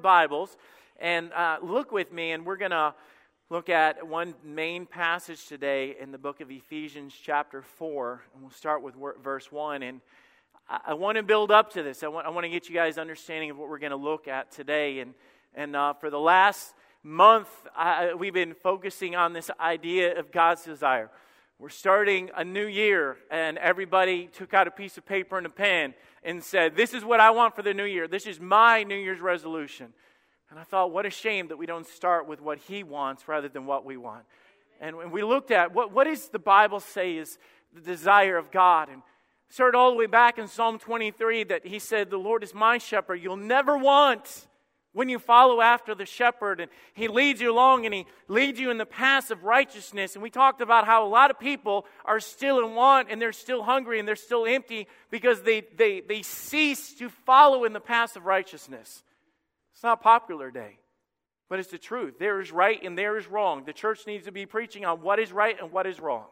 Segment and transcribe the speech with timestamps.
[0.00, 0.56] Bibles
[0.98, 2.94] and uh, look with me, and we're going to
[3.48, 8.22] look at one main passage today in the book of Ephesians, chapter 4.
[8.34, 9.82] And we'll start with verse 1.
[9.82, 10.00] And
[10.68, 12.02] I, I want to build up to this.
[12.02, 14.28] I want, I want to get you guys understanding of what we're going to look
[14.28, 15.00] at today.
[15.00, 15.14] And,
[15.54, 20.64] and uh, for the last month, I, we've been focusing on this idea of God's
[20.64, 21.10] desire.
[21.60, 25.50] We're starting a new year, and everybody took out a piece of paper and a
[25.50, 25.92] pen
[26.24, 28.08] and said, This is what I want for the new year.
[28.08, 29.92] This is my New Year's resolution.
[30.48, 33.50] And I thought, what a shame that we don't start with what He wants rather
[33.50, 34.24] than what we want.
[34.80, 37.36] And when we looked at what, what does the Bible say is
[37.74, 38.88] the desire of God?
[38.88, 39.02] And
[39.50, 42.78] started all the way back in Psalm 23 that He said, The Lord is my
[42.78, 43.16] shepherd.
[43.16, 44.46] You'll never want.
[44.92, 48.70] When you follow after the shepherd and he leads you along and he leads you
[48.70, 50.14] in the paths of righteousness.
[50.14, 53.32] And we talked about how a lot of people are still in want and they're
[53.32, 57.80] still hungry and they're still empty because they, they, they cease to follow in the
[57.80, 59.04] paths of righteousness.
[59.74, 60.78] It's not popular day,
[61.48, 62.18] but it's the truth.
[62.18, 63.62] There is right and there is wrong.
[63.64, 66.26] The church needs to be preaching on what is right and what is wrong.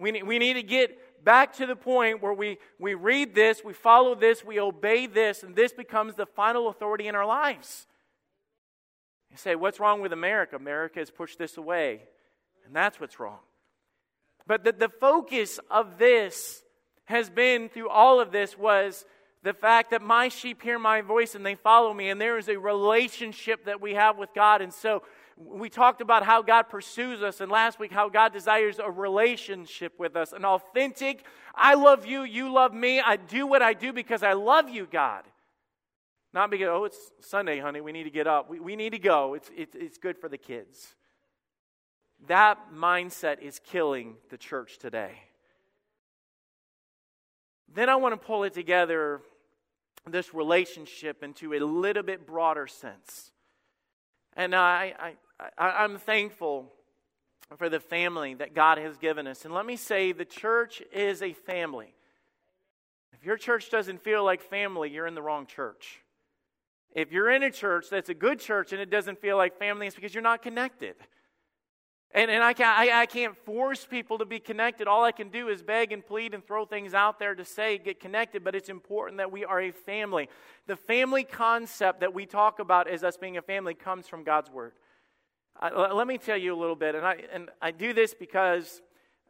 [0.00, 3.62] We need, we need to get back to the point where we, we read this,
[3.62, 7.86] we follow this, we obey this, and this becomes the final authority in our lives.
[9.30, 10.56] You say, What's wrong with America?
[10.56, 12.02] America has pushed this away.
[12.64, 13.40] And that's what's wrong.
[14.46, 16.62] But the, the focus of this
[17.04, 19.04] has been through all of this was
[19.42, 22.48] the fact that my sheep hear my voice and they follow me, and there is
[22.48, 24.62] a relationship that we have with God.
[24.62, 25.02] And so
[25.40, 29.98] we talked about how God pursues us, and last week, how God desires a relationship
[29.98, 31.24] with us, an authentic,
[31.54, 34.86] I love you, you love me, I do what I do because I love you,
[34.90, 35.24] God.
[36.32, 38.48] Not because, oh, it's Sunday, honey, we need to get up.
[38.48, 39.34] We, we need to go.
[39.34, 40.94] It's, it, it's good for the kids.
[42.28, 45.12] That mindset is killing the church today.
[47.72, 49.22] Then I want to pull it together,
[50.06, 53.32] this relationship, into a little bit broader sense.
[54.36, 55.14] And I, I,
[55.58, 56.72] I, I'm thankful
[57.56, 59.44] for the family that God has given us.
[59.44, 61.94] And let me say, the church is a family.
[63.12, 66.00] If your church doesn't feel like family, you're in the wrong church.
[66.92, 69.86] If you're in a church that's a good church and it doesn't feel like family,
[69.86, 70.96] it's because you're not connected.
[72.12, 74.88] And, and I, can't, I, I can't force people to be connected.
[74.88, 77.78] All I can do is beg and plead and throw things out there to say,
[77.78, 80.28] get connected, but it's important that we are a family.
[80.66, 84.50] The family concept that we talk about as us being a family comes from God's
[84.50, 84.72] Word.
[85.58, 88.80] I, let me tell you a little bit, and I, and I do this because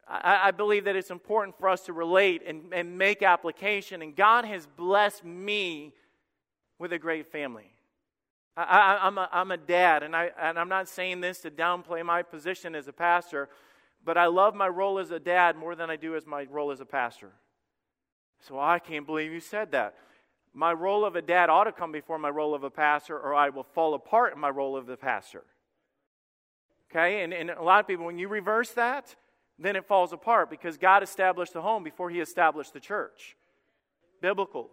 [0.07, 4.15] I, I believe that it's important for us to relate and, and make application, and
[4.15, 5.93] God has blessed me
[6.79, 7.73] with a great family.
[8.57, 12.05] I, am a, I'm a dad, and, I, and I'm not saying this to downplay
[12.05, 13.49] my position as a pastor,
[14.05, 16.71] but I love my role as a dad more than I do as my role
[16.71, 17.33] as a pastor.
[18.41, 19.95] So I can't believe you said that.
[20.53, 23.35] My role of a dad ought to come before my role of a pastor, or
[23.35, 25.45] I will fall apart in my role of the pastor.
[26.91, 27.23] Okay?
[27.23, 29.15] And, and a lot of people, when you reverse that,
[29.59, 33.37] then it falls apart because God established the home before He established the church.
[34.21, 34.71] Biblical.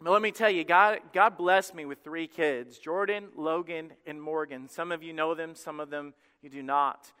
[0.00, 4.20] But let me tell you, God, God blessed me with three kids Jordan, Logan, and
[4.20, 4.68] Morgan.
[4.68, 7.12] Some of you know them, some of them you do not.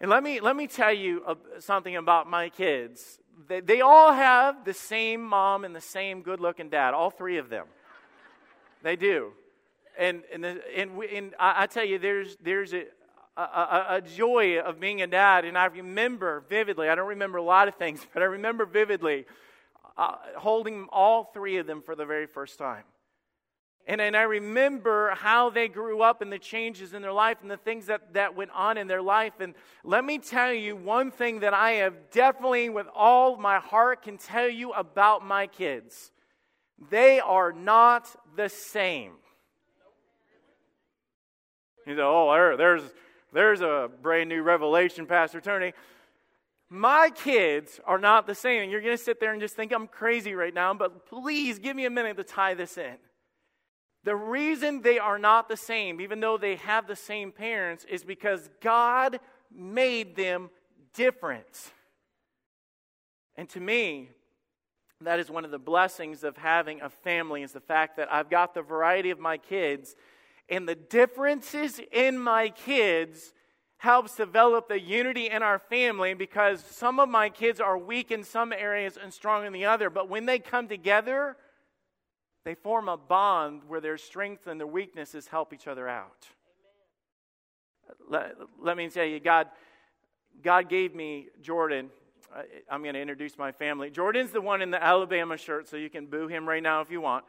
[0.00, 3.20] And let me, let me tell you uh, something about my kids.
[3.48, 7.38] They, they all have the same mom and the same good looking dad, all three
[7.38, 7.66] of them.
[8.82, 9.32] they do.
[9.98, 12.84] And, and, the, and, we, and I, tell you, there's, there's a,
[13.36, 15.44] a, a joy of being a dad.
[15.44, 19.26] And I remember vividly, I don't remember a lot of things, but I remember vividly
[19.96, 22.84] uh, holding all three of them for the very first time.
[23.86, 27.50] And, and I remember how they grew up and the changes in their life and
[27.50, 29.32] the things that, that went on in their life.
[29.40, 34.02] And let me tell you one thing that I have definitely, with all my heart,
[34.02, 36.12] can tell you about my kids.
[36.90, 39.14] They are not the same.
[41.86, 42.82] You know, oh, there, there's,
[43.32, 45.72] there's a brand new revelation, Pastor Tony.
[46.68, 48.70] My kids are not the same.
[48.70, 51.76] You're going to sit there and just think I'm crazy right now, but please give
[51.76, 52.96] me a minute to tie this in.
[54.04, 58.04] The reason they are not the same, even though they have the same parents, is
[58.04, 59.20] because God
[59.54, 60.50] made them
[60.94, 61.72] different.
[63.36, 64.10] And to me,
[65.00, 68.30] that is one of the blessings of having a family is the fact that I've
[68.30, 69.94] got the variety of my kids
[70.48, 73.32] and the differences in my kids
[73.78, 78.22] helps develop the unity in our family because some of my kids are weak in
[78.22, 79.90] some areas and strong in the other.
[79.90, 81.36] But when they come together,
[82.44, 86.28] they form a bond where their strengths and their weaknesses help each other out.
[88.08, 89.48] Let, let, me tell you, God,
[90.42, 91.90] God gave me Jordan.
[92.70, 93.90] I'm going to introduce my family.
[93.90, 96.90] Jordan's the one in the Alabama shirt, so you can boo him right now if
[96.90, 97.24] you want.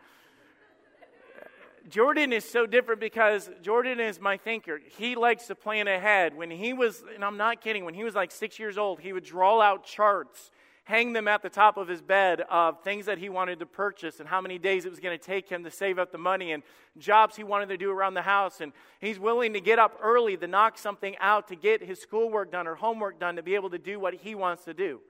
[1.90, 4.80] Jordan is so different because Jordan is my thinker.
[4.98, 6.36] He likes to plan ahead.
[6.36, 9.12] When he was, and I'm not kidding, when he was like six years old, he
[9.12, 10.50] would draw out charts,
[10.86, 14.22] hang them at the top of his bed of things that he wanted to purchase
[14.22, 16.54] and how many days it was going to take him to save up the money
[16.54, 16.64] and
[16.98, 18.62] jobs he wanted to do around the house.
[18.62, 22.52] And he's willing to get up early to knock something out to get his schoolwork
[22.52, 25.02] done or homework done to be able to do what he wants to do.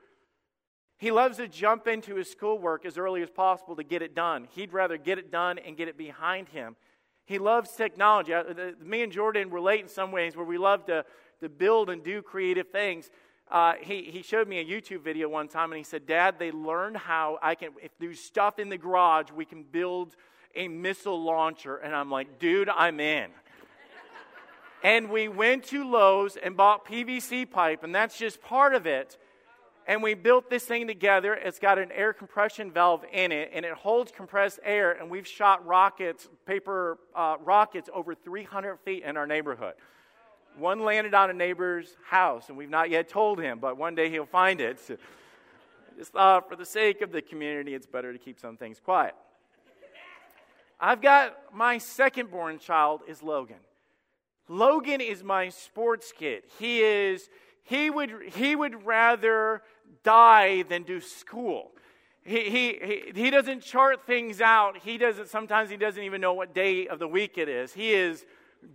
[1.03, 4.47] He loves to jump into his schoolwork as early as possible to get it done.
[4.51, 6.77] He'd rather get it done and get it behind him.
[7.25, 8.33] He loves technology.
[8.79, 11.03] Me and Jordan relate in some ways where we love to,
[11.41, 13.09] to build and do creative things.
[13.51, 16.51] Uh, he, he showed me a YouTube video one time and he said, Dad, they
[16.51, 20.15] learned how I can, if there's stuff in the garage, we can build
[20.55, 21.75] a missile launcher.
[21.75, 23.29] And I'm like, dude, I'm in.
[24.83, 29.17] and we went to Lowe's and bought PVC pipe, and that's just part of it
[29.87, 31.33] and we built this thing together.
[31.33, 34.93] It's got an air compression valve in it, and it holds compressed air.
[34.93, 39.73] And we've shot rockets, paper uh, rockets, over 300 feet in our neighborhood.
[40.57, 44.09] One landed on a neighbor's house, and we've not yet told him, but one day
[44.09, 44.79] he'll find it.
[44.79, 44.97] So
[45.97, 49.15] just thought, for the sake of the community, it's better to keep some things quiet.
[50.79, 53.57] I've got my second born child is Logan.
[54.47, 56.43] Logan is my sports kid.
[56.59, 57.29] He is
[57.63, 59.63] he would, he would rather
[60.03, 61.71] die than do school.
[62.25, 64.77] He, he, he, doesn't chart things out.
[64.77, 67.73] He doesn't, sometimes he doesn't even know what day of the week it is.
[67.73, 68.25] He is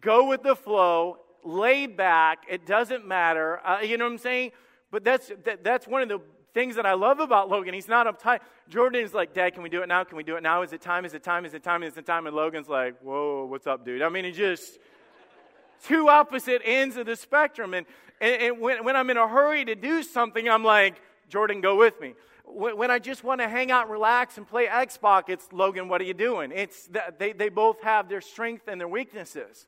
[0.03, 2.41] go with the flow, laid back.
[2.49, 3.67] It doesn't matter.
[3.67, 4.53] Uh, you know what I'm saying?
[4.91, 6.21] But that's, that, that's one of the
[6.53, 7.73] things that I love about Logan.
[7.73, 8.41] He's not uptight.
[8.69, 10.05] Jordan's like, Dad, can we do it now?
[10.05, 10.63] Can we do it now?
[10.63, 11.07] Is it time?
[11.07, 11.47] Is it time?
[11.47, 11.83] Is it time?
[11.83, 12.27] Is it time?
[12.27, 14.03] And Logan's like, Whoa, what's up, dude?
[14.03, 14.79] I mean, he just
[15.85, 17.75] two opposite ends of the spectrum.
[17.75, 17.87] And,
[18.21, 21.77] and, and when, when, I'm in a hurry to do something, I'm like, Jordan, go
[21.77, 22.15] with me.
[22.45, 26.05] When, I just want to hang out, relax, and play Xbox, it's Logan, what are
[26.05, 26.51] you doing?
[26.55, 26.89] It's
[27.19, 29.67] they, they both have their strengths and their weaknesses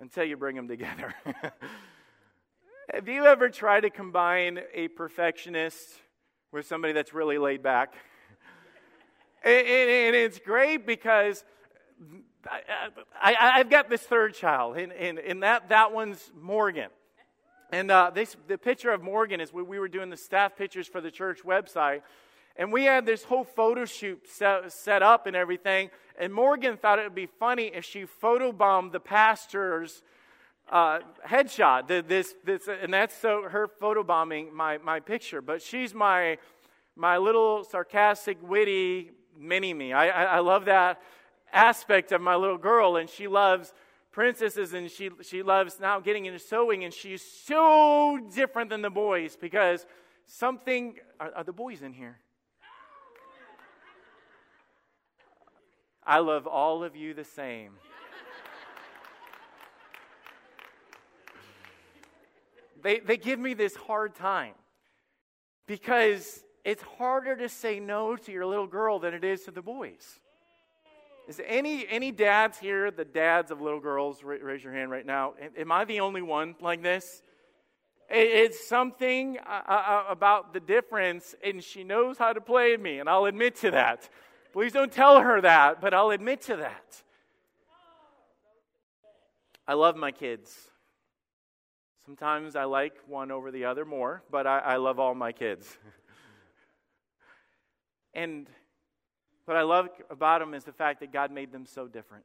[0.00, 1.14] until you bring them together.
[2.92, 5.78] have you ever tried to combine a perfectionist
[6.52, 7.94] with somebody that's really laid back?
[9.44, 11.44] and, and, and it's great because
[13.20, 16.88] I, have got this third child, and, and, and, that, that one's Morgan.
[17.72, 20.86] And uh, this, the picture of Morgan is we, we were doing the staff pictures
[20.86, 22.02] for the church website.
[22.56, 25.90] And we had this whole photo shoot set, set up and everything.
[26.18, 30.02] And Morgan thought it would be funny if she photobombed the pastor's
[30.70, 31.86] uh, headshot.
[31.86, 35.40] This, this, and that's so her photobombing my, my picture.
[35.40, 36.38] But she's my,
[36.96, 39.92] my little sarcastic, witty mini me.
[39.92, 41.00] I, I, I love that
[41.52, 43.72] aspect of my little girl, and she loves
[44.12, 48.90] princesses and she, she loves now getting into sewing, and she's so different than the
[48.90, 49.86] boys because
[50.26, 50.94] something.
[51.18, 52.18] Are, are the boys in here?
[56.06, 57.72] I love all of you the same.
[62.82, 64.54] they, they give me this hard time
[65.66, 69.62] because it's harder to say no to your little girl than it is to the
[69.62, 70.19] boys.
[71.30, 75.34] Is any any dads here, the dads of little girls, raise your hand right now.
[75.56, 77.22] Am I the only one like this?
[78.08, 82.98] It's something uh, uh, uh, about the difference, and she knows how to play me,
[82.98, 84.08] and I'll admit to that.
[84.52, 87.00] Please don't tell her that, but I'll admit to that.
[89.68, 90.52] I love my kids.
[92.06, 95.78] Sometimes I like one over the other more, but I, I love all my kids.
[98.14, 98.48] and
[99.50, 102.24] what I love about them is the fact that God made them so different.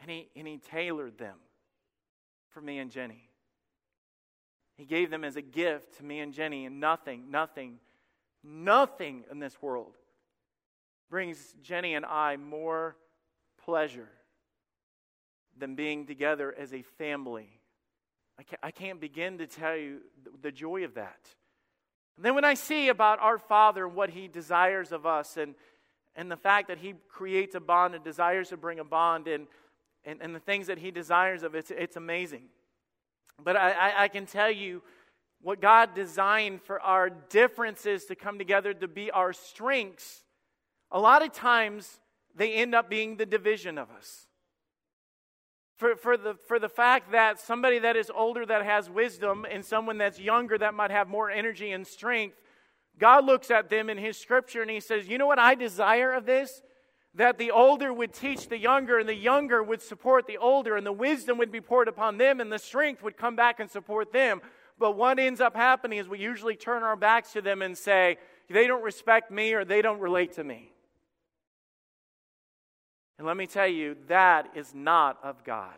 [0.00, 1.34] And He, and he tailored them
[2.50, 3.28] for me and Jenny.
[4.76, 7.80] He gave them as a gift to me and Jenny, and nothing, nothing,
[8.44, 9.96] nothing in this world
[11.10, 12.94] brings Jenny and I more
[13.64, 14.10] pleasure
[15.58, 17.48] than being together as a family.
[18.38, 20.02] I can't, I can't begin to tell you
[20.40, 21.34] the joy of that.
[22.16, 25.54] And then when I see about our Father and what He desires of us and,
[26.14, 29.46] and the fact that He creates a bond and desires to bring a bond and,
[30.04, 32.44] and, and the things that He desires of, it's, it's amazing.
[33.42, 34.82] But I, I, I can tell you
[35.40, 40.22] what God designed for our differences to come together to be our strengths,
[40.90, 41.98] a lot of times
[42.34, 44.26] they end up being the division of us
[45.82, 49.64] for, for, the, for the fact that somebody that is older that has wisdom and
[49.64, 52.40] someone that's younger that might have more energy and strength,
[53.00, 56.12] God looks at them in His scripture and He says, You know what I desire
[56.12, 56.62] of this?
[57.16, 60.86] That the older would teach the younger, and the younger would support the older, and
[60.86, 64.12] the wisdom would be poured upon them, and the strength would come back and support
[64.12, 64.40] them.
[64.78, 68.18] But what ends up happening is we usually turn our backs to them and say,
[68.48, 70.70] They don't respect me or they don't relate to me.
[73.22, 75.76] And let me tell you, that is not of God.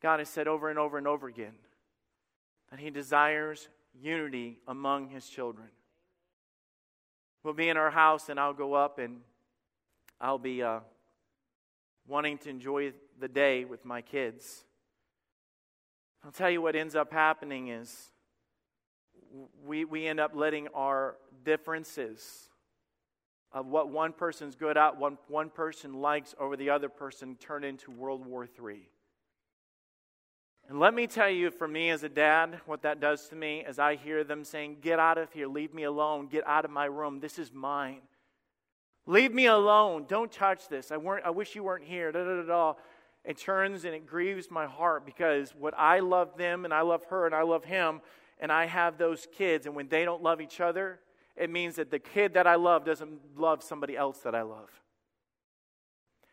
[0.00, 1.52] God has said over and over and over again
[2.70, 5.68] that He desires unity among His children.
[7.42, 9.20] We'll be in our house, and I'll go up and
[10.18, 10.80] I'll be uh,
[12.08, 14.64] wanting to enjoy the day with my kids.
[16.24, 18.08] I'll tell you what ends up happening is
[19.62, 22.48] we, we end up letting our differences
[23.52, 27.64] of what one person's good at, one, one person likes over the other person turn
[27.64, 28.88] into World War III.
[30.68, 33.64] And let me tell you, for me as a dad, what that does to me
[33.66, 36.70] as I hear them saying, Get out of here, leave me alone, get out of
[36.70, 38.00] my room, this is mine.
[39.04, 40.92] Leave me alone, don't touch this.
[40.92, 42.12] I, weren't, I wish you weren't here.
[42.12, 42.74] Da, da, da, da.
[43.24, 47.04] It turns and it grieves my heart because what I love them and I love
[47.10, 48.00] her and I love him,
[48.38, 51.00] and I have those kids, and when they don't love each other,
[51.36, 54.68] it means that the kid that I love doesn't love somebody else that I love.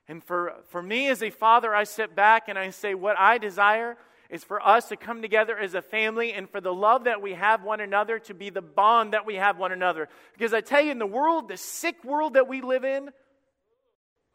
[0.08, 3.38] And for, for me as a father, I sit back and I say, What I
[3.38, 3.96] desire
[4.30, 7.34] is for us to come together as a family and for the love that we
[7.34, 10.08] have one another to be the bond that we have one another.
[10.34, 13.10] Because I tell you, in the world, the sick world that we live in,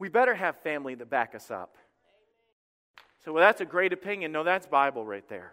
[0.01, 1.77] we better have family to back us up.
[3.25, 4.33] So, well, that's a great opinion.
[4.33, 5.53] No, that's Bible right there.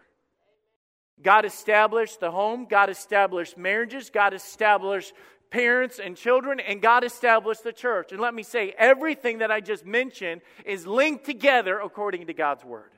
[1.23, 5.13] God established the home, God established marriages, God established
[5.49, 8.11] parents and children, and God established the church.
[8.11, 12.63] And let me say, everything that I just mentioned is linked together according to God's
[12.63, 12.91] word.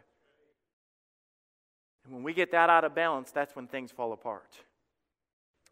[2.05, 4.51] And when we get that out of balance, that's when things fall apart.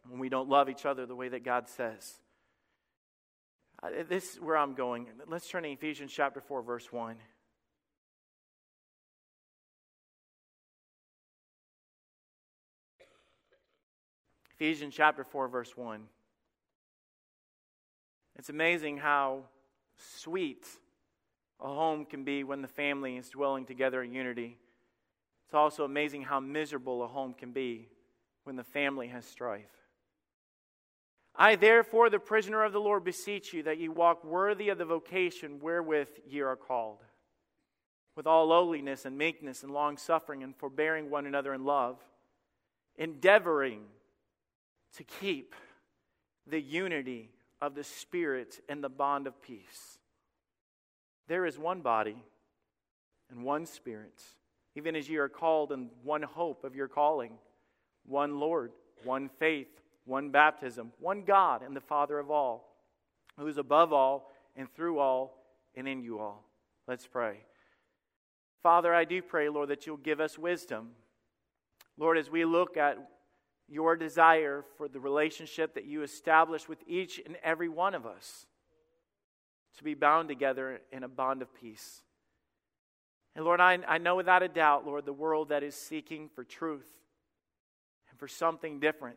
[0.08, 2.14] When we don't love each other the way that God says.
[3.82, 5.06] Uh, this is where I'm going.
[5.28, 7.16] Let's turn to Ephesians chapter 4, verse 1.
[14.62, 16.04] Ephesians chapter 4, verse 1.
[18.36, 19.40] It's amazing how
[19.96, 20.68] sweet
[21.58, 24.56] a home can be when the family is dwelling together in unity.
[25.46, 27.88] It's also amazing how miserable a home can be
[28.44, 29.66] when the family has strife.
[31.34, 34.84] I, therefore, the prisoner of the Lord, beseech you that ye walk worthy of the
[34.84, 37.00] vocation wherewith ye are called,
[38.14, 41.98] with all lowliness and meekness and long suffering and forbearing one another in love,
[42.94, 43.86] endeavoring
[44.96, 45.54] to keep
[46.46, 47.30] the unity
[47.60, 49.98] of the Spirit and the bond of peace.
[51.28, 52.16] There is one body
[53.30, 54.20] and one Spirit
[54.74, 57.32] even as ye are called in one hope of your calling,
[58.06, 58.72] one Lord,
[59.04, 59.68] one faith,
[60.04, 62.74] one baptism, one God and the Father of all,
[63.38, 65.44] who is above all and through all
[65.74, 66.44] and in you all.
[66.88, 67.38] Let's pray.
[68.62, 70.90] Father, I do pray, Lord, that you'll give us wisdom.
[71.98, 72.96] Lord, as we look at
[73.72, 78.46] your desire for the relationship that you establish with each and every one of us
[79.78, 82.02] to be bound together in a bond of peace.
[83.34, 86.44] And Lord, I, I know without a doubt, Lord, the world that is seeking for
[86.44, 86.86] truth
[88.10, 89.16] and for something different,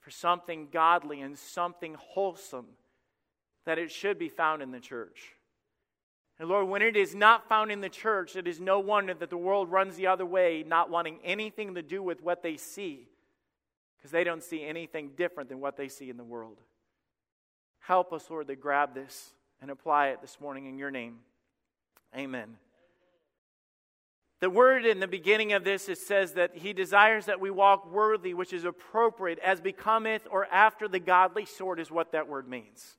[0.00, 2.66] for something godly and something wholesome,
[3.66, 5.34] that it should be found in the church.
[6.40, 9.30] And Lord, when it is not found in the church, it is no wonder that
[9.30, 13.06] the world runs the other way, not wanting anything to do with what they see,
[13.98, 16.58] because they don't see anything different than what they see in the world.
[17.80, 21.18] Help us, Lord, to grab this and apply it this morning in your name.
[22.16, 22.56] Amen.
[24.40, 27.90] The word in the beginning of this, it says that he desires that we walk
[27.90, 32.48] worthy, which is appropriate, as becometh or after the godly sort, is what that word
[32.48, 32.96] means.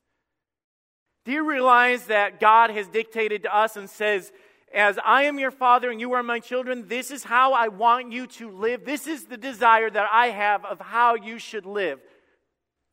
[1.24, 4.32] Do you realize that God has dictated to us and says,
[4.72, 8.12] As I am your father and you are my children, this is how I want
[8.12, 8.84] you to live.
[8.84, 12.00] This is the desire that I have of how you should live.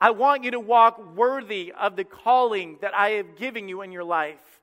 [0.01, 3.91] I want you to walk worthy of the calling that I have given you in
[3.91, 4.57] your life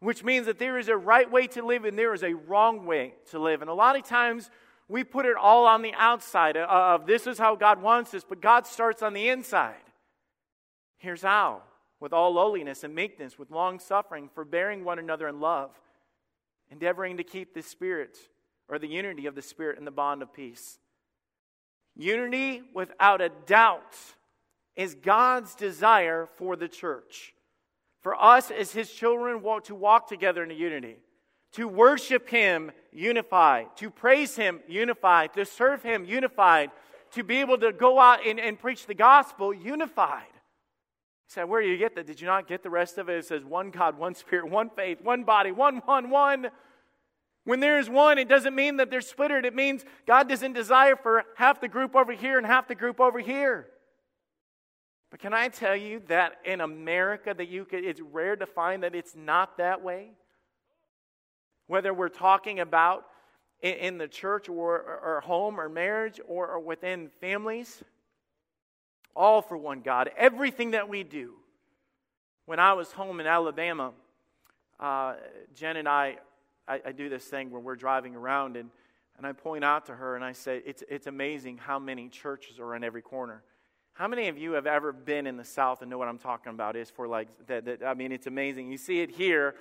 [0.00, 2.86] which means that there is a right way to live and there is a wrong
[2.86, 3.62] way to live.
[3.62, 4.50] And a lot of times
[4.88, 8.40] we put it all on the outside of this is how God wants us, but
[8.40, 9.74] God starts on the inside.
[10.98, 11.62] Here's how
[11.98, 15.70] with all lowliness and meekness, with long suffering, forbearing one another in love,
[16.70, 18.16] endeavoring to keep the Spirit
[18.68, 20.78] or the unity of the Spirit in the bond of peace.
[21.94, 23.96] Unity, without a doubt,
[24.74, 27.32] is God's desire for the church
[28.06, 30.94] for us as his children to walk together in unity,
[31.50, 36.70] to worship him unified, to praise him unified, to serve him unified,
[37.10, 40.22] to be able to go out and, and preach the gospel unified.
[41.26, 42.06] He said, Where do you get that?
[42.06, 43.18] Did you not get the rest of it?
[43.18, 46.48] It says one God, one spirit, one faith, one body, one, one, one.
[47.44, 49.44] When there is one, it doesn't mean that they're splintered.
[49.44, 53.00] It means God doesn't desire for half the group over here and half the group
[53.00, 53.68] over here.
[55.10, 58.82] But can I tell you that in America that you could, it's rare to find
[58.82, 60.10] that it's not that way?
[61.68, 63.06] Whether we're talking about
[63.60, 67.82] in, in the church or, or, home or marriage or, or within families,
[69.16, 70.10] all for one God.
[70.16, 71.32] Everything that we do.
[72.44, 73.92] When I was home in Alabama,
[74.78, 75.14] uh,
[75.54, 76.18] Jen and I,
[76.68, 78.70] I, I do this thing where we're driving around and,
[79.16, 82.60] and I point out to her and I say, it's, it's amazing how many churches
[82.60, 83.42] are in every corner.
[83.94, 86.52] How many of you have ever been in the South and know what I'm talking
[86.52, 86.76] about?
[86.76, 88.70] Is for like that, that I mean, it's amazing.
[88.70, 89.54] You see it here,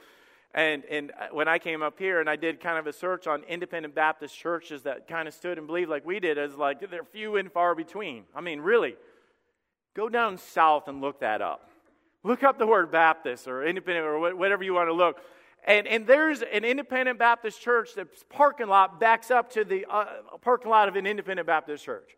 [0.53, 3.43] and and when I came up here and I did kind of a search on
[3.43, 7.05] independent Baptist churches that kind of stood and believed like we did, as like they're
[7.05, 8.25] few and far between.
[8.35, 8.97] I mean, really,
[9.95, 11.69] go down south and look that up.
[12.23, 15.19] Look up the word Baptist or independent or whatever you want to look.
[15.63, 20.05] And, and there's an independent Baptist church that's parking lot backs up to the uh,
[20.41, 22.15] parking lot of an independent Baptist church.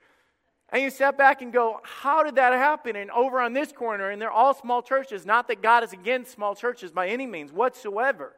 [0.69, 2.97] And you step back and go, how did that happen?
[2.97, 5.25] And over on this corner, and they're all small churches.
[5.25, 8.33] Not that God is against small churches by any means whatsoever,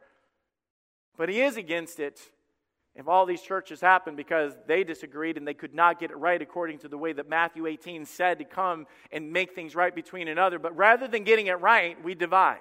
[1.16, 2.20] but He is against it
[3.00, 6.40] if all these churches happened because they disagreed and they could not get it right
[6.40, 10.28] according to the way that Matthew 18 said to come and make things right between
[10.28, 10.58] another.
[10.58, 12.58] But rather than getting it right, we divide.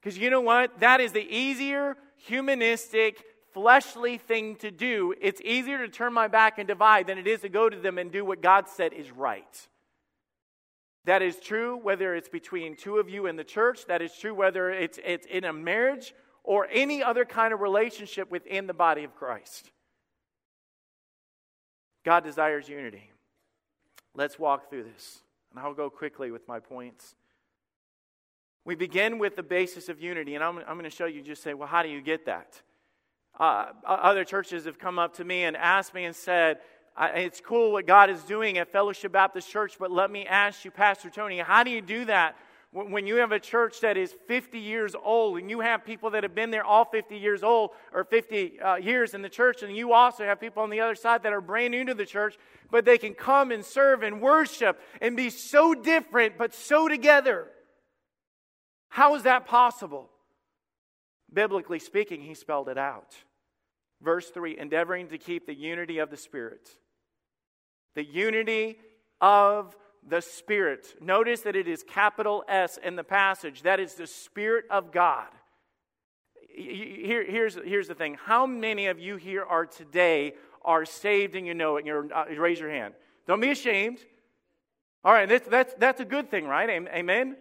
[0.00, 0.78] Because you know what?
[0.78, 6.58] That is the easier, humanistic, fleshly thing to do, it's easier to turn my back
[6.60, 9.10] and divide than it is to go to them and do what God said is
[9.10, 9.68] right.
[11.04, 14.34] That is true whether it's between two of you in the church, that is true
[14.34, 19.04] whether it's, it's in a marriage or any other kind of relationship within the body
[19.04, 19.70] of Christ.
[22.04, 23.10] God desires unity.
[24.14, 25.20] Let's walk through this,
[25.50, 27.14] and I'll go quickly with my points.
[28.64, 31.42] We begin with the basis of unity, and I'm, I'm going to show you just
[31.42, 32.60] say, well, how do you get that?
[33.38, 36.58] Uh, other churches have come up to me and asked me and said,
[36.98, 40.70] It's cool what God is doing at Fellowship Baptist Church, but let me ask you,
[40.70, 42.36] Pastor Tony, how do you do that
[42.72, 46.22] when you have a church that is 50 years old and you have people that
[46.22, 49.76] have been there all 50 years old or 50 uh, years in the church, and
[49.76, 52.36] you also have people on the other side that are brand new to the church,
[52.70, 57.48] but they can come and serve and worship and be so different but so together?
[58.88, 60.08] How is that possible?
[61.32, 63.16] Biblically speaking, he spelled it out.
[64.00, 66.68] Verse 3 endeavoring to keep the unity of the Spirit.
[67.96, 68.78] The unity
[69.20, 69.76] of
[70.08, 70.96] the Spirit.
[71.00, 73.62] Notice that it is capital S in the passage.
[73.62, 75.28] That is the Spirit of God.
[76.48, 80.34] Here, here's, here's the thing how many of you here are today
[80.64, 81.86] are saved and you know it?
[81.86, 82.94] And uh, raise your hand.
[83.26, 83.98] Don't be ashamed.
[85.04, 86.68] All right, that's, that's, that's a good thing, right?
[86.68, 87.36] Amen?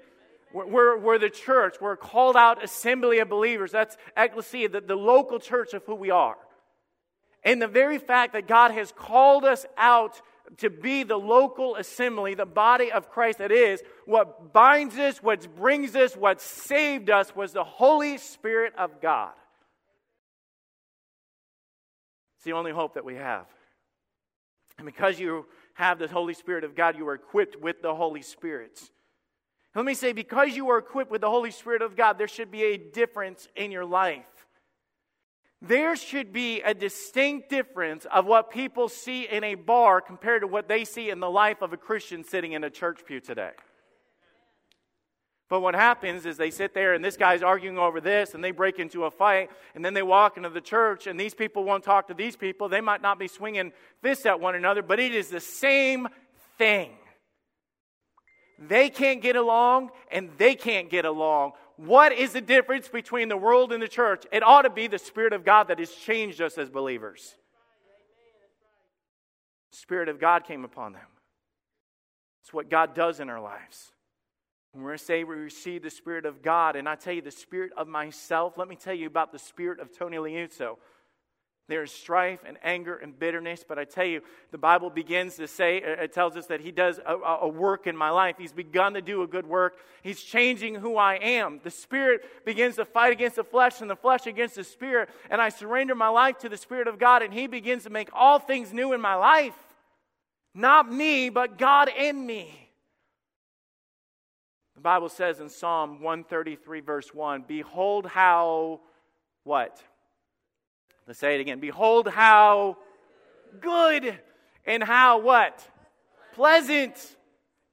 [0.54, 1.76] We're, we're the church.
[1.80, 3.72] We're called out assembly of believers.
[3.72, 6.38] That's ecclesia, the, the local church of who we are.
[7.44, 10.22] And the very fact that God has called us out
[10.58, 15.56] to be the local assembly, the body of Christ that is, what binds us, what
[15.56, 19.32] brings us, what saved us was the Holy Spirit of God.
[22.38, 23.46] It's the only hope that we have.
[24.78, 28.22] And because you have the Holy Spirit of God, you are equipped with the Holy
[28.22, 28.80] Spirit.
[29.76, 32.50] Let me say, because you are equipped with the Holy Spirit of God, there should
[32.50, 34.39] be a difference in your life.
[35.62, 40.48] There should be a distinct difference of what people see in a bar compared to
[40.48, 43.52] what they see in the life of a Christian sitting in a church pew today.
[45.50, 48.52] But what happens is they sit there and this guy's arguing over this and they
[48.52, 51.84] break into a fight and then they walk into the church and these people won't
[51.84, 52.70] talk to these people.
[52.70, 56.08] They might not be swinging fists at one another, but it is the same
[56.60, 56.92] thing.
[58.60, 61.54] They can't get along and they can't get along.
[61.86, 64.26] What is the difference between the world and the church?
[64.34, 67.36] It ought to be the Spirit of God that has changed us as believers.
[69.72, 71.08] The Spirit of God came upon them.
[72.44, 73.94] It's what God does in our lives.
[74.74, 77.22] When we're going to say we receive the Spirit of God, and I tell you
[77.22, 80.76] the Spirit of myself, let me tell you about the Spirit of Tony Liuzzo.
[81.70, 85.78] There's strife and anger and bitterness, but I tell you, the Bible begins to say,
[85.78, 88.38] it tells us that He does a, a, work in my life.
[88.40, 89.78] He's begun to do a good work.
[90.02, 91.60] He's changing who I am.
[91.64, 95.40] The Spirit begins to fight against the flesh and the flesh against the Spirit, and
[95.40, 98.40] I surrender my life to the Spirit of God, and He begins to make all
[98.40, 99.54] things new in my life.
[100.56, 102.72] Not me, but God in me.
[104.74, 108.80] The Bible says in Psalm 133, verse 1 Behold, how
[109.44, 109.84] what?
[111.10, 111.60] Let's say it again.
[111.60, 112.78] Behold how
[113.60, 114.20] good
[114.64, 115.68] and how what?
[116.36, 116.94] Pleasant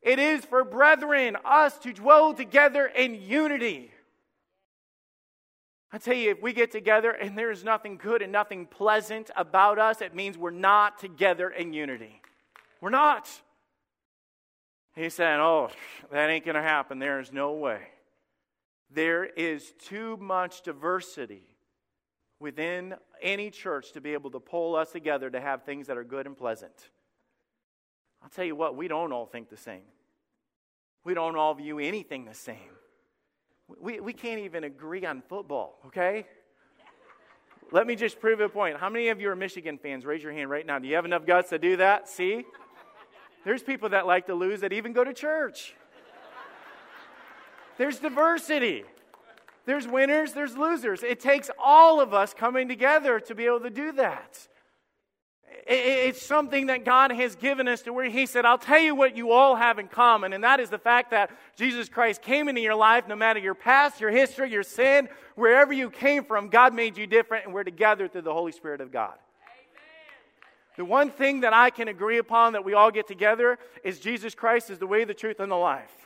[0.01, 3.91] it is for brethren, us to dwell together in unity.
[5.93, 9.31] I tell you, if we get together and there is nothing good and nothing pleasant
[9.37, 12.23] about us, it means we're not together in unity.
[12.81, 13.29] We're not.
[14.95, 15.69] He said, Oh,
[16.11, 17.01] that ain't going to happen.
[17.01, 17.83] There is no way.
[18.91, 21.56] There is too much diversity
[22.39, 26.05] within any church to be able to pull us together to have things that are
[26.05, 26.91] good and pleasant.
[28.23, 29.83] I'll tell you what, we don't all think the same.
[31.05, 32.57] We don't all view anything the same.
[33.81, 36.27] We, we can't even agree on football, okay?
[37.73, 38.77] Let me just prove a point.
[38.79, 40.05] How many of you are Michigan fans?
[40.05, 40.79] Raise your hand right now.
[40.79, 42.09] Do you have enough guts to do that?
[42.09, 42.45] See?
[43.45, 45.75] There's people that like to lose that even go to church.
[47.79, 48.85] There's diversity.
[49.67, 51.03] There's winners, there's losers.
[51.03, 54.47] It takes all of us coming together to be able to do that.
[55.69, 59.17] It's something that God has given us to where He said, I'll tell you what
[59.17, 62.61] you all have in common, and that is the fact that Jesus Christ came into
[62.61, 66.73] your life, no matter your past, your history, your sin, wherever you came from, God
[66.73, 69.15] made you different, and we're together through the Holy Spirit of God.
[70.77, 74.37] The one thing that I can agree upon that we all get together is Jesus
[74.37, 76.06] Christ is the way, the truth, and the life.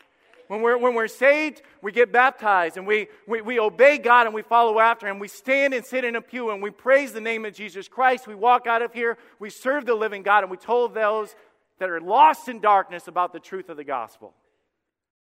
[0.51, 4.35] When we're, when we're saved, we get baptized and we, we, we obey God and
[4.35, 5.21] we follow after Him.
[5.21, 8.27] We stand and sit in a pew and we praise the name of Jesus Christ.
[8.27, 11.37] We walk out of here, we serve the living God, and we told those
[11.79, 14.35] that are lost in darkness about the truth of the gospel.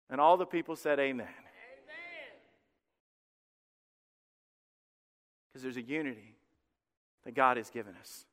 [0.09, 1.27] And all the people said, Amen.
[5.49, 6.37] Because there's a unity
[7.25, 8.27] that God has given us.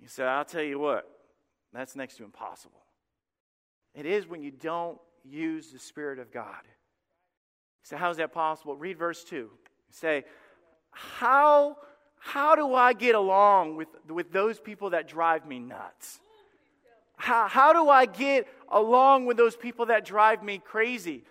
[0.00, 1.06] He said, I'll tell you what,
[1.74, 2.80] that's next to impossible.
[3.94, 6.62] It is when you don't use the Spirit of God.
[7.82, 8.76] So, how is that possible?
[8.76, 9.50] Read verse 2.
[9.90, 10.24] Say,
[10.90, 11.76] how,
[12.18, 16.20] how do I get along with, with those people that drive me nuts?
[17.16, 21.24] How, how do I get along with those people that drive me crazy?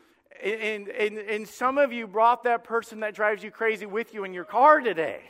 [0.44, 4.24] And, and, and some of you brought that person that drives you crazy with you
[4.24, 5.22] in your car today.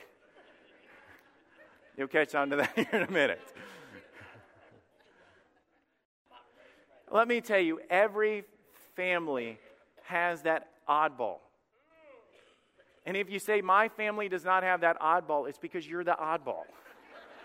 [1.97, 3.41] You'll catch on to that here in a minute.
[7.11, 8.43] Let me tell you, every
[8.95, 9.57] family
[10.03, 11.37] has that oddball.
[13.05, 16.15] And if you say, My family does not have that oddball, it's because you're the
[16.19, 16.63] oddball.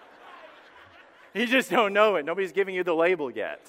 [1.34, 2.24] you just don't know it.
[2.24, 3.60] Nobody's giving you the label yet.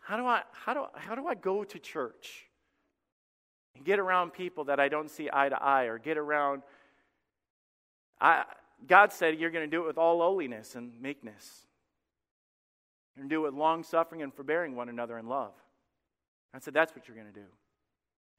[0.00, 2.46] How do I, how do, how do I go to church
[3.76, 6.62] and get around people that I don't see eye to eye or get around?
[8.20, 8.44] I,
[8.86, 11.66] God said you're going to do it with all lowliness and meekness
[13.18, 15.52] and do it long suffering and forbearing one another in love.
[16.54, 17.46] I said, That's what you're going to do.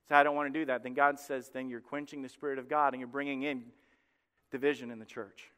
[0.09, 0.83] So I don't want to do that.
[0.83, 3.63] Then God says, Then you're quenching the Spirit of God and you're bringing in
[4.51, 5.51] division in the church.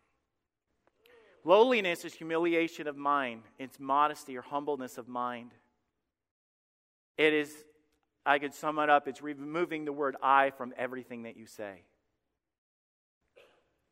[1.43, 5.51] Lowliness is humiliation of mind, it's modesty or humbleness of mind.
[7.17, 7.53] It is,
[8.25, 11.83] I could sum it up, it's removing the word I from everything that you say.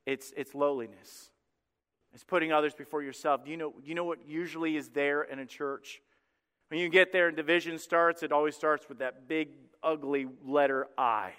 [0.06, 1.30] It's, it's lowliness.
[2.14, 3.44] It's putting others before yourself.
[3.44, 6.02] Do you know, do you know what usually is there in a church?
[6.70, 9.50] When you get there and division starts, it always starts with that big,
[9.82, 11.34] ugly letter I.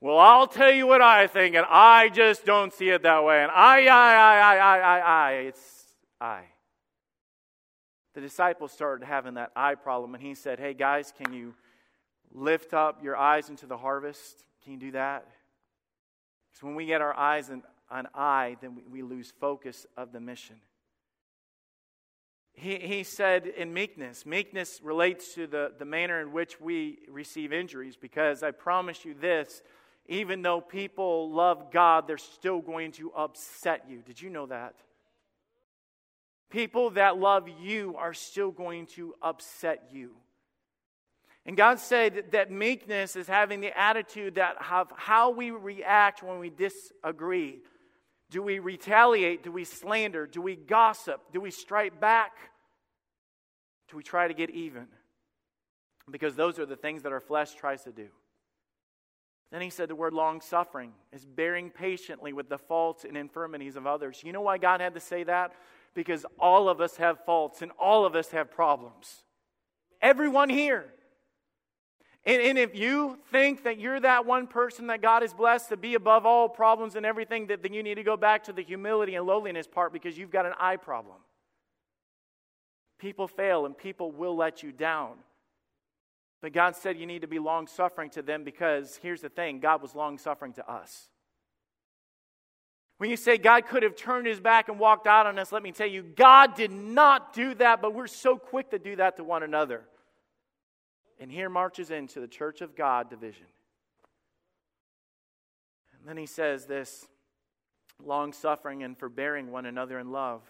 [0.00, 3.42] Well, I'll tell you what I think, and I just don't see it that way.
[3.42, 5.32] And I, I, I, I, I, I, I.
[5.32, 5.84] It's
[6.20, 6.42] I.
[8.14, 11.54] The disciples started having that I problem, and he said, Hey, guys, can you
[12.32, 14.44] lift up your eyes into the harvest?
[14.62, 15.26] Can you do that?
[16.50, 20.12] Because when we get our eyes in, on I, then we, we lose focus of
[20.12, 20.56] the mission.
[22.52, 27.52] He, he said in meekness, meekness relates to the, the manner in which we receive
[27.52, 29.62] injuries because I promise you this
[30.08, 33.98] even though people love God, they're still going to upset you.
[33.98, 34.74] Did you know that?
[36.50, 40.12] People that love you are still going to upset you.
[41.44, 46.38] And God said that meekness is having the attitude that of how we react when
[46.38, 47.60] we disagree.
[48.30, 49.42] Do we retaliate?
[49.42, 50.26] Do we slander?
[50.26, 51.20] Do we gossip?
[51.32, 52.32] Do we strike back?
[53.90, 54.86] Do we try to get even?
[56.10, 58.08] Because those are the things that our flesh tries to do.
[59.50, 63.76] Then he said the word long suffering is bearing patiently with the faults and infirmities
[63.76, 64.20] of others.
[64.22, 65.52] You know why God had to say that?
[65.94, 69.22] Because all of us have faults and all of us have problems.
[70.02, 70.92] Everyone here.
[72.28, 75.78] And, and if you think that you're that one person that God has blessed to
[75.78, 78.62] be above all problems and everything, that, then you need to go back to the
[78.62, 81.16] humility and lowliness part because you've got an I problem.
[82.98, 85.14] People fail and people will let you down.
[86.42, 89.58] But God said you need to be long suffering to them because here's the thing
[89.58, 91.08] God was long suffering to us.
[92.98, 95.62] When you say God could have turned his back and walked out on us, let
[95.62, 99.16] me tell you, God did not do that, but we're so quick to do that
[99.16, 99.84] to one another.
[101.18, 103.46] And here marches into the church of God division.
[105.98, 107.08] And then he says this
[108.04, 110.42] long suffering and forbearing one another in love.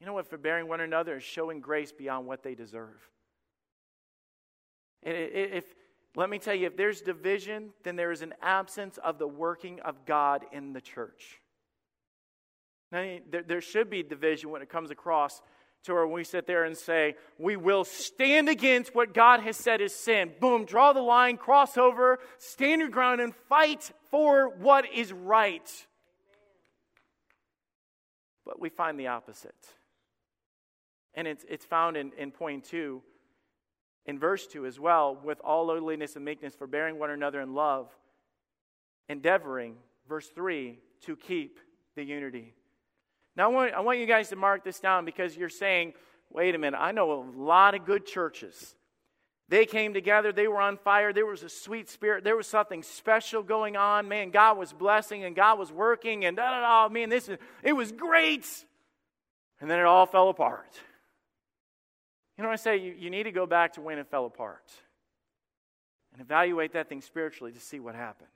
[0.00, 0.28] You know what?
[0.28, 3.10] Forbearing one another is showing grace beyond what they deserve.
[5.02, 5.64] If,
[6.14, 9.80] let me tell you, if there's division, then there is an absence of the working
[9.80, 11.40] of God in the church.
[12.92, 15.42] Now, there, there should be division when it comes across
[15.86, 19.80] to where we sit there and say, we will stand against what God has said
[19.80, 20.32] is sin.
[20.40, 25.86] Boom, draw the line, cross over, stand your ground, and fight for what is right.
[28.44, 29.54] But we find the opposite.
[31.14, 33.02] And it's, it's found in, in point two,
[34.04, 37.88] in verse two as well, with all lowliness and meekness, forbearing one another in love,
[39.08, 39.76] endeavoring,
[40.08, 41.58] verse three, to keep
[41.94, 42.54] the unity.
[43.36, 45.92] Now, I want, I want you guys to mark this down because you're saying,
[46.30, 48.74] wait a minute, I know a lot of good churches.
[49.48, 52.82] They came together, they were on fire, there was a sweet spirit, there was something
[52.82, 54.08] special going on.
[54.08, 56.92] Man, God was blessing and God was working, and da da da.
[56.92, 58.46] Man, this is, it was great.
[59.60, 60.72] And then it all fell apart.
[62.36, 62.76] You know what I say?
[62.78, 64.64] You, you need to go back to when it fell apart
[66.12, 68.28] and evaluate that thing spiritually to see what happened.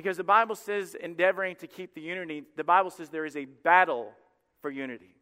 [0.00, 3.44] Because the Bible says, endeavoring to keep the unity, the Bible says there is a
[3.44, 4.12] battle
[4.62, 5.14] for unity.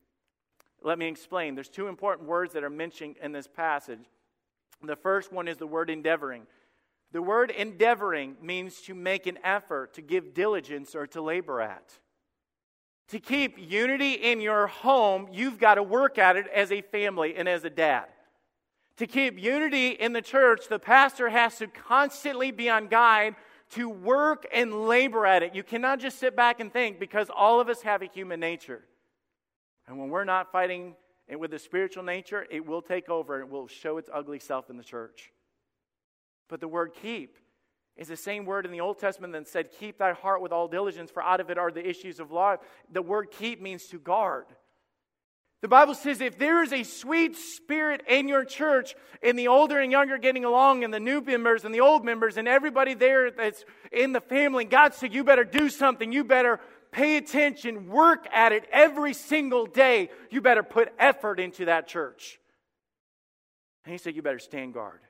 [0.84, 1.56] Let me explain.
[1.56, 4.04] There's two important words that are mentioned in this passage.
[4.80, 6.46] The first one is the word endeavoring.
[7.10, 11.94] The word endeavoring means to make an effort, to give diligence, or to labor at.
[13.08, 17.34] To keep unity in your home, you've got to work at it as a family
[17.34, 18.04] and as a dad.
[18.98, 23.34] To keep unity in the church, the pastor has to constantly be on guide
[23.70, 25.54] to work and labor at it.
[25.54, 28.82] You cannot just sit back and think because all of us have a human nature.
[29.86, 30.94] And when we're not fighting
[31.26, 34.38] it with the spiritual nature, it will take over and it will show its ugly
[34.38, 35.32] self in the church.
[36.48, 37.36] But the word keep
[37.96, 40.68] is the same word in the Old Testament that said, Keep thy heart with all
[40.68, 42.60] diligence, for out of it are the issues of life.
[42.90, 44.46] The word keep means to guard.
[45.60, 49.80] The Bible says if there is a sweet spirit in your church, and the older
[49.80, 53.30] and younger getting along, and the new members and the old members, and everybody there
[53.30, 56.12] that's in the family, God said, You better do something.
[56.12, 56.60] You better
[56.92, 60.10] pay attention, work at it every single day.
[60.30, 62.38] You better put effort into that church.
[63.84, 65.00] And He said, You better stand guard.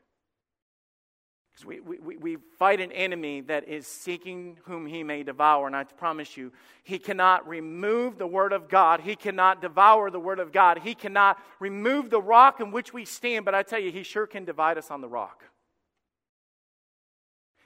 [1.64, 5.66] We, we, we fight an enemy that is seeking whom he may devour.
[5.66, 9.00] And I promise you, he cannot remove the word of God.
[9.00, 10.78] He cannot devour the word of God.
[10.78, 13.44] He cannot remove the rock in which we stand.
[13.44, 15.44] But I tell you, he sure can divide us on the rock.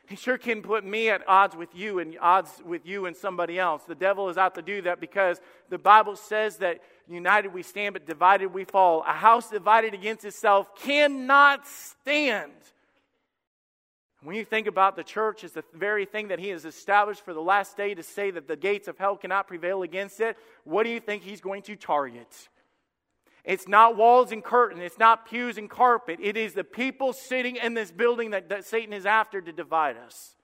[0.09, 3.59] He sure can put me at odds with you and odds with you and somebody
[3.59, 3.85] else.
[3.85, 7.95] The devil is out to do that because the Bible says that united we stand,
[7.95, 9.05] but divided we fall.
[9.07, 12.53] A house divided against itself cannot stand.
[14.23, 17.35] When you think about the church as the very thing that he has established for
[17.35, 20.85] the last day to say that the gates of hell cannot prevail against it, what
[20.85, 22.49] do you think he's going to target?
[23.45, 24.81] It's not walls and curtain.
[24.81, 26.21] It's not pews and carpet.
[26.23, 29.97] It is the people sitting in this building that, that Satan is after to divide
[29.97, 30.37] us.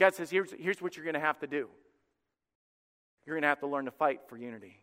[0.00, 1.68] God says, here's, here's what you're going to have to do.
[3.24, 4.82] You're going to have to learn to fight for unity.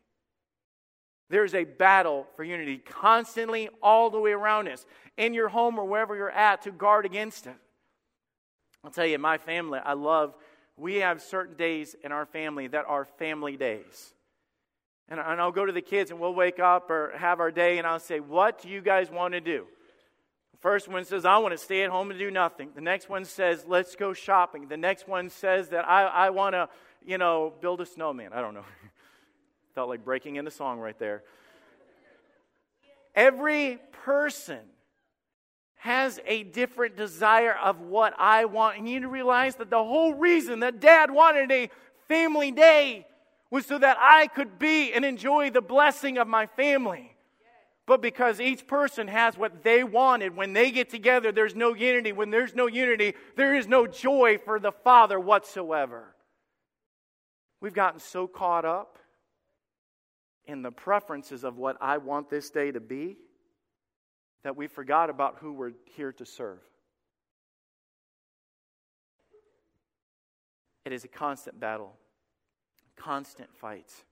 [1.29, 4.85] There's a battle for unity constantly all the way around us,
[5.17, 7.55] in your home or wherever you're at, to guard against it.
[8.83, 10.35] I'll tell you, my family, I love,
[10.77, 14.13] we have certain days in our family that are family days.
[15.09, 17.77] And, and I'll go to the kids and we'll wake up or have our day
[17.77, 19.65] and I'll say, What do you guys want to do?
[20.61, 22.69] First one says, I want to stay at home and do nothing.
[22.75, 24.67] The next one says, Let's go shopping.
[24.67, 26.69] The next one says that I, I want to,
[27.05, 28.33] you know, build a snowman.
[28.33, 28.65] I don't know.
[29.75, 31.23] Felt like breaking into song right there.
[33.15, 34.59] Every person
[35.79, 38.77] has a different desire of what I want.
[38.77, 41.69] And you need to realize that the whole reason that dad wanted a
[42.09, 43.07] family day
[43.49, 47.15] was so that I could be and enjoy the blessing of my family.
[47.87, 52.11] But because each person has what they wanted, when they get together, there's no unity.
[52.11, 56.13] When there's no unity, there is no joy for the Father whatsoever.
[57.61, 58.99] We've gotten so caught up
[60.45, 63.15] in the preferences of what I want this day to be
[64.43, 66.59] that we forgot about who we're here to serve.
[70.85, 71.95] It is a constant battle,
[72.95, 74.03] constant fights.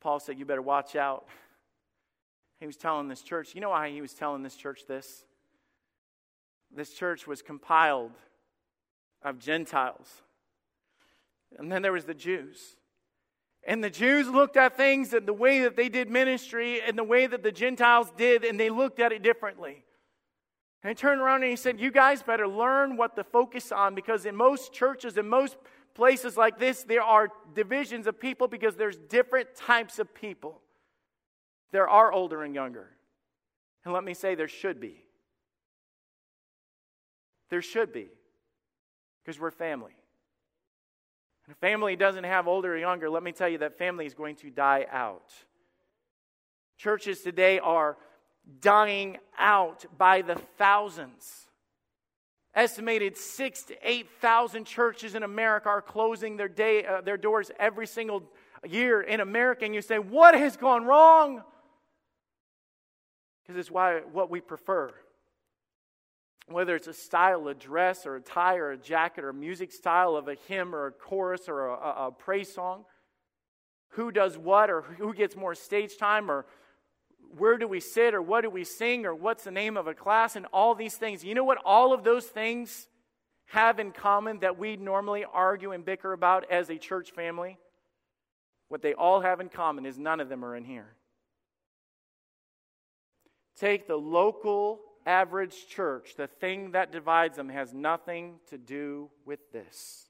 [0.00, 1.26] Paul said, You better watch out.
[2.58, 5.26] He was telling this church, you know why he was telling this church this?
[6.74, 8.12] This church was compiled
[9.22, 10.22] of Gentiles.
[11.58, 12.76] And then there was the Jews.
[13.66, 17.04] And the Jews looked at things and the way that they did ministry and the
[17.04, 19.82] way that the Gentiles did, and they looked at it differently.
[20.82, 23.96] And he turned around and he said, You guys better learn what to focus on
[23.96, 25.56] because in most churches, in most
[25.94, 30.60] places like this, there are divisions of people because there's different types of people.
[31.72, 32.88] There are older and younger.
[33.84, 35.02] And let me say, there should be.
[37.50, 38.06] There should be.
[39.24, 39.96] Because we're family.
[41.48, 44.36] If family doesn't have older or younger, let me tell you that family is going
[44.36, 45.32] to die out.
[46.76, 47.96] Churches today are
[48.60, 51.46] dying out by the thousands.
[52.54, 57.86] Estimated six to 8,000 churches in America are closing their, day, uh, their doors every
[57.86, 58.22] single
[58.66, 59.64] year in America.
[59.64, 61.42] And you say, What has gone wrong?
[63.42, 64.92] Because it's why, what we prefer.
[66.48, 69.72] Whether it's a style, a dress, or a tie, or a jacket, or a music
[69.72, 72.84] style of a hymn, or a chorus, or a, a, a praise song.
[73.90, 76.46] Who does what, or who gets more stage time, or
[77.36, 79.94] where do we sit or what do we sing or what's the name of a
[79.94, 81.24] class and all these things.
[81.24, 82.88] You know what all of those things
[83.46, 87.58] have in common that we normally argue and bicker about as a church family?
[88.68, 90.94] What they all have in common is none of them are in here.
[93.58, 99.52] Take the local average church, the thing that divides them has nothing to do with
[99.52, 100.08] this.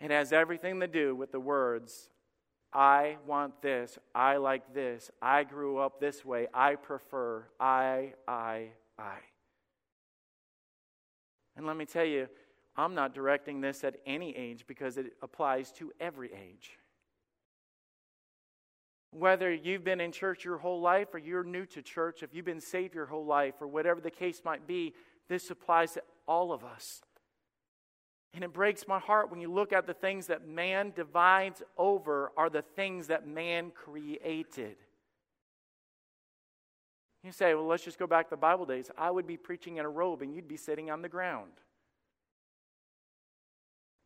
[0.00, 2.10] It has everything to do with the words,
[2.74, 3.98] I want this.
[4.14, 5.08] I like this.
[5.22, 6.48] I grew up this way.
[6.52, 7.46] I prefer.
[7.60, 9.18] I, I, I.
[11.56, 12.28] And let me tell you,
[12.76, 16.72] I'm not directing this at any age because it applies to every age.
[19.16, 22.44] Whether you've been in church your whole life or you're new to church, if you've
[22.44, 24.92] been saved your whole life or whatever the case might be,
[25.28, 27.00] this applies to all of us.
[28.34, 32.32] And it breaks my heart when you look at the things that man divides over
[32.36, 34.76] are the things that man created.
[37.22, 38.90] You say, well, let's just go back to the Bible days.
[38.98, 41.52] I would be preaching in a robe and you'd be sitting on the ground.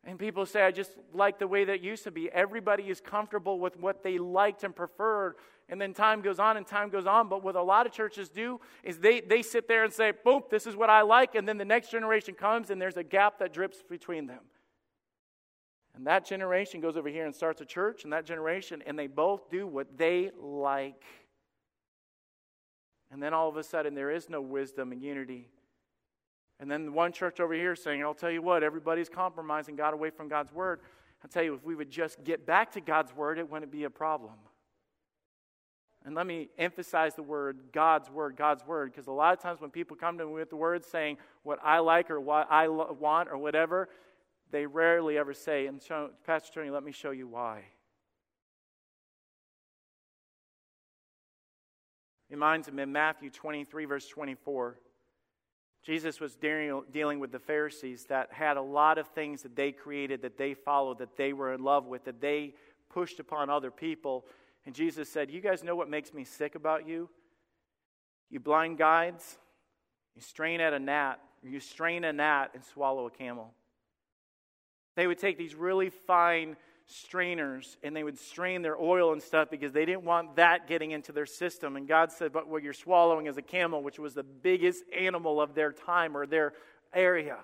[0.05, 2.29] And people say, I just like the way that used to be.
[2.31, 5.35] Everybody is comfortable with what they liked and preferred.
[5.67, 7.27] And then time goes on and time goes on.
[7.27, 10.43] But what a lot of churches do is they, they sit there and say, boom,
[10.49, 11.35] this is what I like.
[11.35, 14.41] And then the next generation comes and there's a gap that drips between them.
[15.95, 19.07] And that generation goes over here and starts a church, and that generation, and they
[19.07, 21.03] both do what they like.
[23.11, 25.49] And then all of a sudden, there is no wisdom and unity
[26.59, 30.09] and then one church over here saying, I'll tell you what, everybody's compromising God away
[30.09, 30.81] from God's word.
[31.23, 33.85] I'll tell you, if we would just get back to God's word, it wouldn't be
[33.85, 34.33] a problem.
[36.05, 39.59] And let me emphasize the word God's word, God's word, because a lot of times
[39.59, 42.67] when people come to me with the word saying what I like or what I
[42.67, 43.89] lo- want or whatever,
[44.51, 47.59] they rarely ever say, and show, Pastor Tony, let me show you why.
[52.29, 54.77] It reminds him in Matthew 23, verse 24.
[55.83, 60.21] Jesus was dealing with the Pharisees that had a lot of things that they created,
[60.21, 62.53] that they followed, that they were in love with, that they
[62.89, 64.25] pushed upon other people.
[64.65, 67.09] And Jesus said, You guys know what makes me sick about you?
[68.29, 69.37] You blind guides,
[70.15, 73.53] you strain at a gnat, you strain a gnat and swallow a camel.
[74.95, 76.57] They would take these really fine
[76.89, 80.91] strainers and they would strain their oil and stuff because they didn't want that getting
[80.91, 81.75] into their system.
[81.75, 85.39] And God said, But what you're swallowing is a camel, which was the biggest animal
[85.39, 86.53] of their time or their
[86.93, 87.37] area.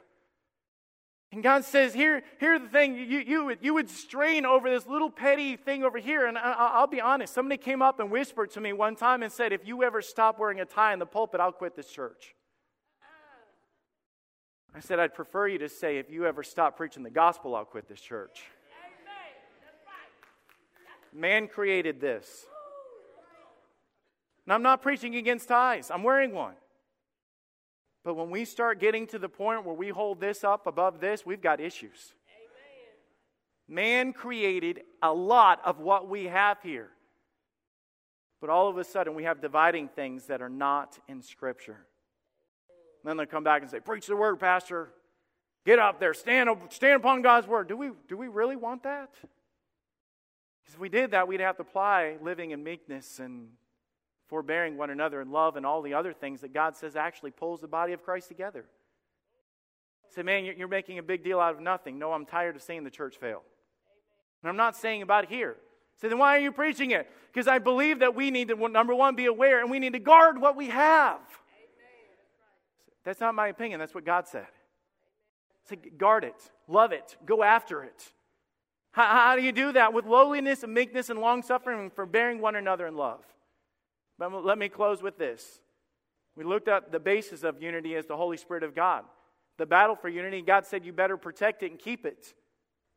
[1.32, 4.88] And God says, Here, here's the thing you, you, would, you would strain over this
[4.88, 6.26] little petty thing over here.
[6.26, 9.32] And I, will be honest, somebody came up and whispered to me one time and
[9.32, 12.34] said, If you ever stop wearing a tie in the pulpit, I'll quit this church.
[14.74, 17.66] I said, I'd prefer you to say, If you ever stop preaching the gospel, I'll
[17.66, 18.44] quit this church.
[21.16, 22.46] Man created this.
[24.46, 26.56] And I'm not preaching against ties, I'm wearing one.
[28.04, 31.26] But when we start getting to the point where we hold this up above this,
[31.26, 32.14] we've got issues.
[33.68, 36.92] Man created a lot of what we have here.
[38.40, 41.88] But all of a sudden, we have dividing things that are not in Scripture.
[43.04, 44.90] And then they come back and say, Preach the word, Pastor.
[45.66, 47.68] Get up there, stand, stand upon God's word.
[47.68, 49.10] Do we, do we really want that?
[50.66, 53.50] Because if we did that, we'd have to apply living in meekness and
[54.28, 57.62] forbearing one another in love and all the other things that God says actually pulls
[57.62, 58.66] the body of Christ together.
[60.10, 62.00] Say, man, you're making a big deal out of nothing.
[62.00, 63.44] No, I'm tired of seeing the church fail.
[64.42, 65.56] And I'm not saying about here.
[66.02, 67.08] Say, then why are you preaching it?
[67.32, 70.00] Because I believe that we need to, number one, be aware and we need to
[70.00, 71.20] guard what we have.
[73.04, 73.80] That's not my opinion.
[73.80, 74.48] That's what God said.
[75.70, 76.36] Say, guard it,
[76.68, 78.12] love it, go after it.
[78.96, 79.94] How, how do you do that?
[79.94, 83.20] With lowliness and meekness and long suffering and forbearing one another in love.
[84.18, 85.60] But let me close with this.
[86.38, 89.04] We looked at the basis of unity as the Holy Spirit of God.
[89.58, 92.34] The battle for unity, God said you better protect it and keep it.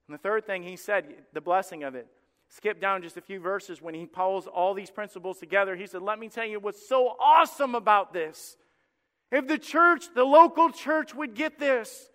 [0.07, 2.07] And the third thing he said, the blessing of it.
[2.49, 5.75] skip down just a few verses when he pulls all these principles together.
[5.75, 8.57] He said, Let me tell you what's so awesome about this.
[9.33, 12.09] If the church, the local church, would get this.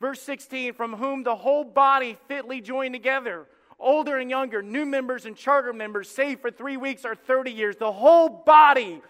[0.00, 3.46] Verse 16, from whom the whole body fitly joined together,
[3.78, 7.76] older and younger, new members and charter members, saved for three weeks or 30 years,
[7.76, 9.02] the whole body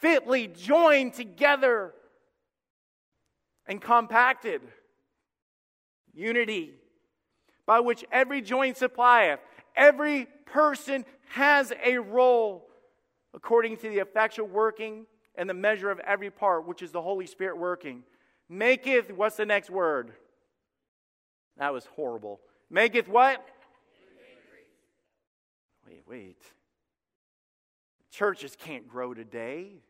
[0.00, 1.94] fitly joined together
[3.66, 4.62] and compacted.
[6.12, 6.74] Unity,
[7.64, 9.40] by which every joint supplieth.
[9.74, 12.68] Every person has a role
[13.32, 17.26] according to the effectual working and the measure of every part, which is the Holy
[17.26, 18.02] Spirit working.
[18.50, 20.12] Maketh, what's the next word?
[21.58, 22.40] That was horrible.
[22.72, 23.46] Maketh what?
[25.86, 26.42] Wait, wait.
[28.10, 29.82] Churches can't grow today.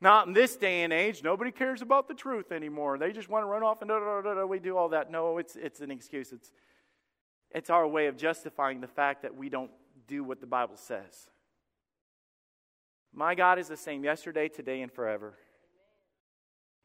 [0.00, 1.22] Not in this day and age.
[1.22, 2.98] Nobody cares about the truth anymore.
[2.98, 5.10] They just want to run off and da, da, da, da, we do all that.
[5.10, 6.32] No, it's, it's an excuse.
[6.32, 6.50] It's,
[7.50, 9.70] it's our way of justifying the fact that we don't
[10.08, 11.30] do what the Bible says.
[13.14, 15.34] My God is the same yesterday, today, and forever.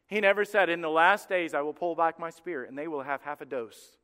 [0.08, 2.88] He never said, In the last days I will pull back my spirit and they
[2.88, 3.98] will have half a dose.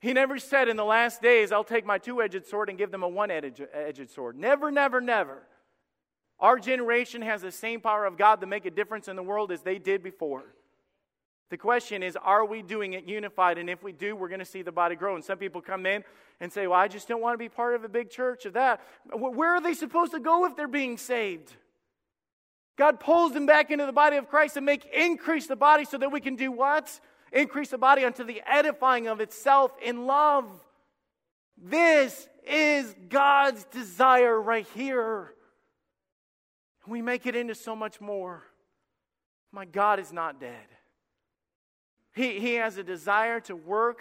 [0.00, 2.90] He never said, In the last days I'll take my two edged sword and give
[2.90, 4.36] them a one edged sword.
[4.36, 5.42] Never, never, never.
[6.38, 9.50] Our generation has the same power of God to make a difference in the world
[9.50, 10.44] as they did before.
[11.50, 13.58] The question is, are we doing it unified?
[13.58, 15.14] And if we do, we're going to see the body grow.
[15.14, 16.02] And some people come in
[16.40, 18.54] and say, Well, I just don't want to be part of a big church of
[18.54, 18.80] that.
[19.12, 21.54] Where are they supposed to go if they're being saved?
[22.76, 25.96] God pulls them back into the body of Christ and make increase the body so
[25.98, 26.98] that we can do what?
[27.32, 30.46] Increase the body unto the edifying of itself in love.
[31.56, 35.32] This is God's desire right here.
[36.86, 38.42] We make it into so much more.
[39.52, 40.66] My God is not dead.
[42.14, 44.00] He, he has a desire to work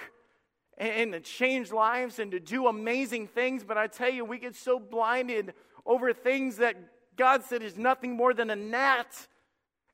[0.78, 3.64] and, and to change lives and to do amazing things.
[3.64, 5.54] But I tell you, we get so blinded
[5.86, 6.76] over things that
[7.18, 9.28] God said is nothing more than a gnat.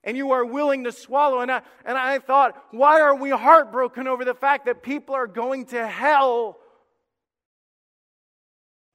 [0.03, 1.41] And you are willing to swallow.
[1.41, 5.27] And I, and I thought, why are we heartbroken over the fact that people are
[5.27, 6.57] going to hell?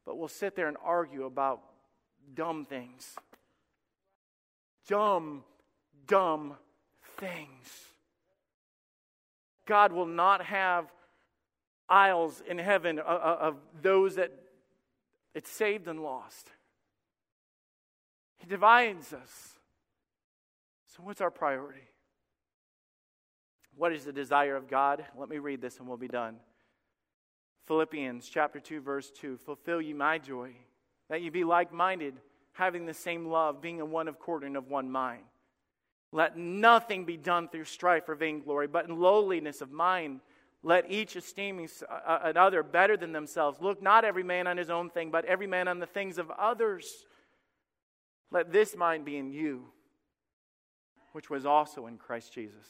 [0.06, 1.60] But we'll sit there and argue about
[2.34, 3.16] dumb things
[4.86, 5.44] dumb,
[6.06, 6.54] dumb
[7.18, 7.92] things.
[9.66, 10.86] God will not have
[11.88, 14.32] aisles in heaven uh, uh, of, those that
[15.34, 16.50] it's saved and lost.
[18.45, 19.55] He divides us.
[20.95, 21.88] So, what's our priority?
[23.74, 25.03] What is the desire of God?
[25.16, 26.36] Let me read this and we'll be done.
[27.66, 30.53] Philippians chapter 2 verse 2 Fulfill ye my joy
[31.09, 32.20] that ye be like minded
[32.53, 35.22] having the same love, being in one accord and of one mind.
[36.12, 40.20] Let nothing be done through strife or vainglory, but in lowliness of mind.
[40.62, 43.59] Let each esteem uh, uh, another better than themselves.
[43.62, 46.30] Look not every man on his own thing, but every man on the things of
[46.30, 47.07] others.
[48.35, 49.66] Let this mind be in you,
[51.12, 52.66] which was also in Christ Jesus